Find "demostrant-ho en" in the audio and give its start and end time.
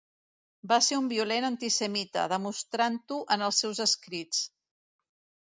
2.33-3.45